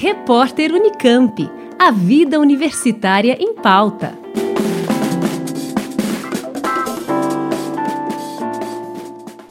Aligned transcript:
Repórter 0.00 0.72
Unicamp. 0.72 1.50
A 1.76 1.90
vida 1.90 2.38
universitária 2.38 3.36
em 3.40 3.52
pauta. 3.52 4.16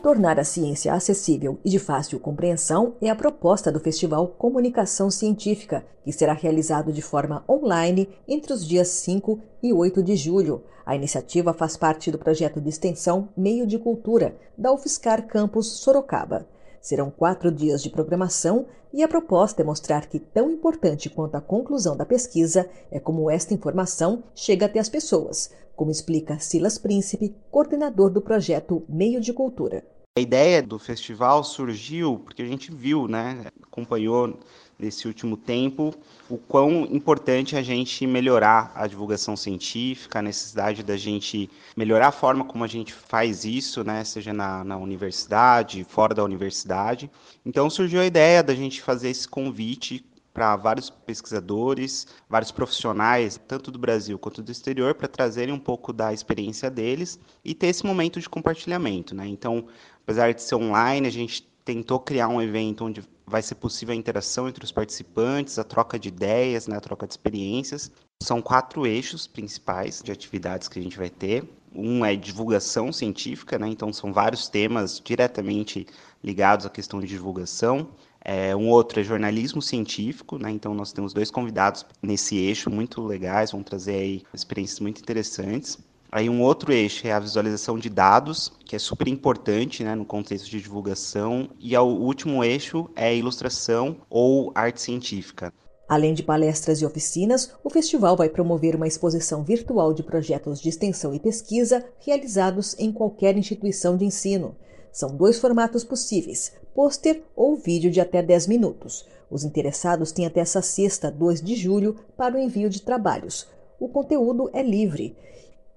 Tornar 0.00 0.38
a 0.38 0.44
ciência 0.44 0.94
acessível 0.94 1.58
e 1.64 1.68
de 1.68 1.80
fácil 1.80 2.20
compreensão 2.20 2.94
é 3.02 3.10
a 3.10 3.16
proposta 3.16 3.72
do 3.72 3.80
Festival 3.80 4.28
Comunicação 4.38 5.10
Científica, 5.10 5.84
que 6.04 6.12
será 6.12 6.32
realizado 6.32 6.92
de 6.92 7.02
forma 7.02 7.42
online 7.48 8.08
entre 8.28 8.52
os 8.52 8.64
dias 8.64 8.86
5 8.86 9.40
e 9.60 9.72
8 9.72 10.00
de 10.00 10.14
julho. 10.14 10.62
A 10.86 10.94
iniciativa 10.94 11.52
faz 11.52 11.76
parte 11.76 12.08
do 12.12 12.20
projeto 12.20 12.60
de 12.60 12.68
extensão 12.68 13.30
Meio 13.36 13.66
de 13.66 13.80
Cultura, 13.80 14.36
da 14.56 14.72
UFSCar 14.72 15.26
Campus 15.26 15.80
Sorocaba. 15.80 16.46
Serão 16.86 17.10
quatro 17.10 17.50
dias 17.50 17.82
de 17.82 17.90
programação 17.90 18.66
e 18.92 19.02
a 19.02 19.08
proposta 19.08 19.60
é 19.60 19.64
mostrar 19.64 20.06
que, 20.06 20.20
tão 20.20 20.48
importante 20.52 21.10
quanto 21.10 21.34
a 21.34 21.40
conclusão 21.40 21.96
da 21.96 22.06
pesquisa, 22.06 22.70
é 22.92 23.00
como 23.00 23.28
esta 23.28 23.52
informação 23.52 24.22
chega 24.36 24.66
até 24.66 24.78
as 24.78 24.88
pessoas, 24.88 25.50
como 25.74 25.90
explica 25.90 26.38
Silas 26.38 26.78
Príncipe, 26.78 27.34
coordenador 27.50 28.08
do 28.08 28.22
projeto 28.22 28.84
Meio 28.88 29.20
de 29.20 29.32
Cultura. 29.32 29.82
A 30.18 30.20
ideia 30.22 30.62
do 30.62 30.78
festival 30.78 31.44
surgiu 31.44 32.18
porque 32.24 32.40
a 32.40 32.46
gente 32.46 32.72
viu, 32.72 33.06
né, 33.06 33.44
acompanhou 33.62 34.40
nesse 34.78 35.06
último 35.06 35.36
tempo 35.36 35.94
o 36.30 36.38
quão 36.38 36.86
importante 36.90 37.54
é 37.54 37.58
a 37.58 37.62
gente 37.62 38.06
melhorar 38.06 38.72
a 38.74 38.86
divulgação 38.86 39.36
científica, 39.36 40.18
a 40.18 40.22
necessidade 40.22 40.82
da 40.82 40.96
gente 40.96 41.50
melhorar 41.76 42.08
a 42.08 42.12
forma 42.12 42.46
como 42.46 42.64
a 42.64 42.66
gente 42.66 42.94
faz 42.94 43.44
isso, 43.44 43.84
né, 43.84 44.02
seja 44.04 44.32
na, 44.32 44.64
na 44.64 44.78
universidade, 44.78 45.84
fora 45.84 46.14
da 46.14 46.24
universidade. 46.24 47.10
Então 47.44 47.68
surgiu 47.68 48.00
a 48.00 48.06
ideia 48.06 48.42
da 48.42 48.54
gente 48.54 48.80
fazer 48.80 49.10
esse 49.10 49.28
convite 49.28 50.02
para 50.36 50.54
vários 50.54 50.90
pesquisadores, 50.90 52.06
vários 52.28 52.52
profissionais, 52.52 53.40
tanto 53.48 53.70
do 53.70 53.78
Brasil 53.78 54.18
quanto 54.18 54.42
do 54.42 54.52
exterior, 54.52 54.94
para 54.94 55.08
trazerem 55.08 55.54
um 55.54 55.58
pouco 55.58 55.94
da 55.94 56.12
experiência 56.12 56.70
deles 56.70 57.18
e 57.42 57.54
ter 57.54 57.68
esse 57.68 57.86
momento 57.86 58.20
de 58.20 58.28
compartilhamento. 58.28 59.14
Né? 59.14 59.26
Então, 59.26 59.66
apesar 60.02 60.34
de 60.34 60.42
ser 60.42 60.56
online, 60.56 61.08
a 61.08 61.10
gente 61.10 61.42
tentou 61.64 61.98
criar 61.98 62.28
um 62.28 62.42
evento 62.42 62.84
onde 62.84 63.02
vai 63.26 63.40
ser 63.40 63.54
possível 63.54 63.94
a 63.94 63.96
interação 63.96 64.46
entre 64.46 64.62
os 64.62 64.70
participantes, 64.70 65.58
a 65.58 65.64
troca 65.64 65.98
de 65.98 66.08
ideias, 66.08 66.68
né, 66.68 66.76
a 66.76 66.80
troca 66.80 67.06
de 67.06 67.14
experiências. 67.14 67.90
São 68.22 68.42
quatro 68.42 68.86
eixos 68.86 69.26
principais 69.26 70.02
de 70.04 70.12
atividades 70.12 70.68
que 70.68 70.78
a 70.78 70.82
gente 70.82 70.98
vai 70.98 71.08
ter. 71.08 71.48
Um 71.74 72.04
é 72.04 72.14
divulgação 72.14 72.92
científica, 72.92 73.58
né, 73.58 73.68
então 73.68 73.90
são 73.90 74.12
vários 74.12 74.48
temas 74.48 75.00
diretamente 75.02 75.86
ligados 76.22 76.66
à 76.66 76.70
questão 76.70 77.00
de 77.00 77.06
divulgação. 77.06 77.88
É, 78.28 78.56
um 78.56 78.68
outro 78.68 78.98
é 78.98 79.04
jornalismo 79.04 79.62
científico, 79.62 80.36
né? 80.36 80.50
então 80.50 80.74
nós 80.74 80.92
temos 80.92 81.12
dois 81.12 81.30
convidados 81.30 81.86
nesse 82.02 82.36
eixo 82.36 82.68
muito 82.68 83.00
legais, 83.00 83.52
vão 83.52 83.62
trazer 83.62 83.94
aí 83.94 84.22
experiências 84.34 84.80
muito 84.80 85.00
interessantes. 85.00 85.78
Aí 86.10 86.28
um 86.28 86.42
outro 86.42 86.72
eixo 86.72 87.06
é 87.06 87.12
a 87.12 87.20
visualização 87.20 87.78
de 87.78 87.88
dados, 87.88 88.52
que 88.64 88.74
é 88.74 88.80
super 88.80 89.06
importante 89.06 89.84
né, 89.84 89.94
no 89.94 90.04
contexto 90.04 90.50
de 90.50 90.60
divulgação. 90.60 91.48
E 91.60 91.76
o 91.76 91.84
último 91.84 92.42
eixo 92.42 92.90
é 92.96 93.14
ilustração 93.14 93.98
ou 94.10 94.50
arte 94.56 94.82
científica. 94.82 95.52
Além 95.88 96.12
de 96.12 96.24
palestras 96.24 96.82
e 96.82 96.86
oficinas, 96.86 97.52
o 97.62 97.70
festival 97.70 98.16
vai 98.16 98.28
promover 98.28 98.74
uma 98.74 98.88
exposição 98.88 99.44
virtual 99.44 99.94
de 99.94 100.02
projetos 100.02 100.60
de 100.60 100.68
extensão 100.68 101.14
e 101.14 101.20
pesquisa 101.20 101.84
realizados 102.04 102.74
em 102.76 102.90
qualquer 102.90 103.36
instituição 103.36 103.96
de 103.96 104.04
ensino. 104.04 104.56
São 104.96 105.14
dois 105.14 105.38
formatos 105.38 105.84
possíveis: 105.84 106.52
pôster 106.74 107.22
ou 107.36 107.54
vídeo 107.54 107.90
de 107.90 108.00
até 108.00 108.22
10 108.22 108.46
minutos. 108.46 109.06
Os 109.30 109.44
interessados 109.44 110.10
têm 110.10 110.24
até 110.24 110.40
essa 110.40 110.62
sexta, 110.62 111.10
2 111.10 111.42
de 111.42 111.54
julho, 111.54 111.96
para 112.16 112.34
o 112.34 112.38
envio 112.38 112.70
de 112.70 112.80
trabalhos. 112.80 113.46
O 113.78 113.90
conteúdo 113.90 114.48
é 114.54 114.62
livre 114.62 115.14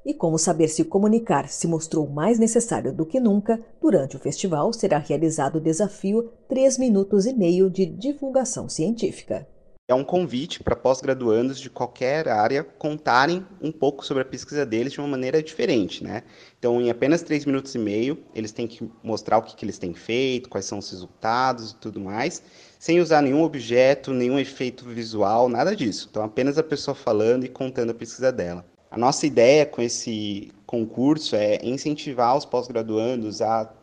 e 0.05 0.13
como 0.13 0.39
saber 0.39 0.69
se 0.69 0.85
comunicar 0.85 1.49
se 1.49 1.67
mostrou 1.67 2.07
mais 2.07 2.39
necessário 2.39 2.93
do 2.93 3.05
que 3.05 3.19
nunca, 3.19 3.59
durante 3.81 4.15
o 4.15 4.19
festival 4.19 4.71
será 4.71 4.97
realizado 4.97 5.57
o 5.57 5.61
desafio 5.61 6.31
3 6.47 6.77
minutos 6.77 7.25
e 7.25 7.33
meio 7.33 7.69
de 7.69 7.85
divulgação 7.85 8.69
científica. 8.69 9.45
É 9.89 9.93
um 9.95 10.03
convite 10.03 10.61
para 10.61 10.75
pós-graduandos 10.75 11.59
de 11.59 11.67
qualquer 11.67 12.29
área 12.29 12.63
contarem 12.63 13.43
um 13.59 13.71
pouco 13.71 14.05
sobre 14.05 14.21
a 14.21 14.25
pesquisa 14.25 14.63
deles 14.63 14.93
de 14.93 14.99
uma 14.99 15.07
maneira 15.07 15.41
diferente, 15.41 16.03
né? 16.03 16.21
Então, 16.59 16.79
em 16.79 16.91
apenas 16.91 17.23
3 17.23 17.43
minutos 17.45 17.73
e 17.73 17.79
meio, 17.79 18.23
eles 18.35 18.51
têm 18.51 18.67
que 18.67 18.87
mostrar 19.01 19.39
o 19.39 19.41
que, 19.41 19.55
que 19.55 19.65
eles 19.65 19.79
têm 19.79 19.95
feito, 19.95 20.47
quais 20.47 20.65
são 20.65 20.77
os 20.77 20.91
resultados 20.91 21.71
e 21.71 21.75
tudo 21.77 21.99
mais, 21.99 22.43
sem 22.77 22.99
usar 22.99 23.23
nenhum 23.23 23.41
objeto, 23.41 24.13
nenhum 24.13 24.37
efeito 24.37 24.85
visual, 24.85 25.49
nada 25.49 25.75
disso. 25.75 26.07
Então, 26.11 26.23
apenas 26.23 26.59
a 26.59 26.63
pessoa 26.63 26.93
falando 26.93 27.45
e 27.45 27.49
contando 27.49 27.89
a 27.89 27.95
pesquisa 27.95 28.31
dela. 28.31 28.63
A 28.91 28.97
nossa 28.97 29.25
ideia 29.25 29.65
com 29.65 29.81
esse 29.81 30.51
concurso 30.67 31.35
é 31.35 31.57
incentivar 31.63 32.37
os 32.37 32.45
pós-graduandos 32.45 33.41
a 33.41 33.73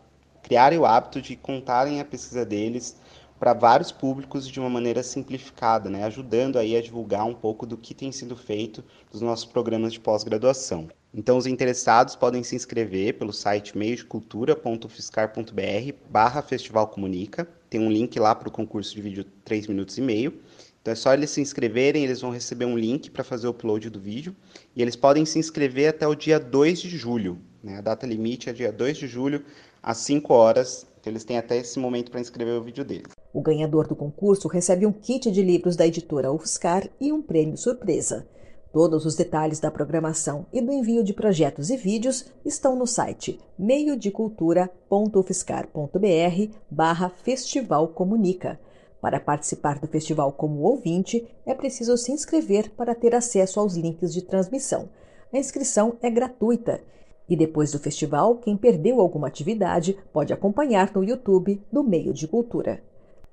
criarem 0.41 0.79
o 0.79 0.87
hábito 0.87 1.21
de 1.21 1.35
contarem 1.35 1.99
a 1.99 2.05
pesquisa 2.05 2.45
deles 2.45 2.95
para 3.39 3.53
vários 3.53 3.93
públicos 3.93 4.49
de 4.49 4.59
uma 4.59 4.71
maneira 4.71 5.03
simplificada, 5.03 5.91
né? 5.91 6.05
ajudando 6.05 6.59
aí 6.59 6.77
a 6.77 6.83
divulgar 6.83 7.25
um 7.25 7.35
pouco 7.35 7.67
do 7.67 7.77
que 7.77 7.95
tem 7.95 8.13
sido 8.13 8.37
feito 8.37 8.85
nos 9.13 9.21
nossos 9.21 9.45
programas 9.45 9.93
de 9.93 10.01
pós-graduação. 10.01 10.89
Então, 11.13 11.39
os 11.39 11.47
interessados 11.47 12.15
podem 12.15 12.43
se 12.43 12.55
inscrever 12.55 13.15
pelo 13.15 13.33
site 13.33 13.77
meiodecultura.fiscar.br 13.77 15.93
barra 16.11 16.43
Festival 16.43 16.89
Comunica. 16.89 17.49
Tem 17.71 17.81
um 17.81 17.91
link 17.91 18.19
lá 18.19 18.35
para 18.35 18.49
o 18.49 18.53
concurso 18.53 18.95
de 18.95 19.01
vídeo 19.01 19.25
3 19.45 19.67
minutos 19.67 19.97
e 19.97 20.03
meio. 20.03 20.39
Então 20.87 20.93
é 20.93 20.95
só 20.95 21.13
eles 21.13 21.31
se 21.31 21.41
inscreverem, 21.41 22.05
eles 22.05 22.21
vão 22.21 22.31
receber 22.31 22.65
um 22.65 22.79
link 22.79 23.11
para 23.11 23.25
fazer 23.25 23.49
o 23.49 23.51
upload 23.51 23.91
do 23.91 23.99
vídeo 23.99 24.37
e 24.73 24.81
eles 24.81 24.95
podem 24.95 25.27
se 25.27 25.37
inscrever 25.37 25.89
até 25.89 26.07
o 26.07 26.15
dia 26.15 26.39
2 26.39 26.81
de 26.81 26.97
julho. 26.97 27.41
Né? 27.61 27.79
A 27.79 27.81
data 27.81 28.07
limite 28.07 28.49
é 28.49 28.53
dia 28.53 28.71
2 28.71 28.97
de 28.97 29.09
julho, 29.09 29.45
às 29.83 29.99
5 29.99 30.33
horas. 30.33 30.87
Então 31.07 31.13
eles 31.13 31.25
têm 31.25 31.39
até 31.39 31.57
esse 31.57 31.79
momento 31.79 32.11
para 32.11 32.21
inscrever 32.21 32.59
o 32.59 32.65
vídeo 32.65 32.85
deles. 32.85 33.13
O 33.33 33.41
ganhador 33.41 33.87
do 33.87 33.95
concurso 33.95 34.49
recebe 34.49 34.85
um 34.85 34.93
kit 34.93 35.31
de 35.31 35.41
livros 35.41 35.77
da 35.77 35.87
editora 35.87 36.33
UFSCar 36.33 36.91
e 37.01 37.13
um 37.13 37.23
prêmio 37.23 37.57
surpresa. 37.57 38.27
Todos 38.73 39.07
os 39.07 39.15
detalhes 39.15 39.61
da 39.61 39.71
programação 39.71 40.47
e 40.53 40.61
do 40.61 40.73
envio 40.73 41.05
de 41.05 41.15
projetos 41.15 41.71
e 41.71 41.77
vídeos 41.77 42.25
estão 42.45 42.75
no 42.75 42.89
site 42.89 43.39
meiodecultura.ufscar.br 43.57 46.57
barra 46.69 47.09
Festival 47.09 47.87
Comunica. 47.87 48.59
Para 49.01 49.21
participar 49.21 49.79
do 49.79 49.87
festival 49.87 50.33
como 50.33 50.63
ouvinte, 50.63 51.25
é 51.47 51.55
preciso 51.55 51.97
se 51.97 52.11
inscrever 52.11 52.73
para 52.73 52.97
ter 52.97 53.15
acesso 53.15 53.61
aos 53.61 53.77
links 53.77 54.13
de 54.13 54.23
transmissão. 54.23 54.89
A 55.33 55.39
inscrição 55.39 55.97
é 56.03 56.11
gratuita. 56.11 56.83
E 57.29 57.37
depois 57.37 57.73
do 57.73 57.79
festival, 57.79 58.37
quem 58.37 58.57
perdeu 58.57 59.01
alguma 59.01 59.27
atividade 59.27 59.97
pode 60.13 60.33
acompanhar 60.33 60.91
no 60.95 61.03
YouTube 61.03 61.61
do 61.73 61.83
Meio 61.83 62.13
de 62.13 62.29
Cultura. 62.29 62.83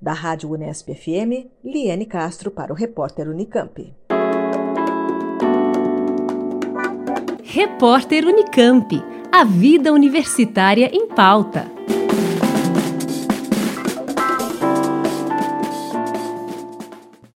Da 0.01 0.13
Rádio 0.13 0.51
Unesp 0.51 0.89
FM, 0.89 1.47
Liane 1.63 2.05
Castro 2.05 2.51
para 2.51 2.73
o 2.73 2.75
repórter 2.75 3.29
Unicamp. 3.29 3.93
Repórter 7.43 8.25
Unicamp. 8.25 9.01
A 9.31 9.43
vida 9.43 9.93
universitária 9.93 10.89
em 10.91 11.07
pauta. 11.07 11.72